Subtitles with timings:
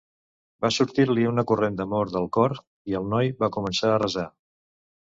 [0.65, 2.59] Va sortir-li una corrent d'amor del cor,
[2.93, 4.27] i el noi va començar a resar.